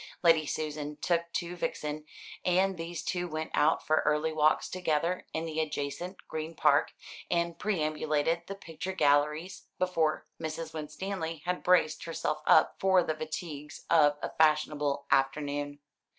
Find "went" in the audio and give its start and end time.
3.27-3.51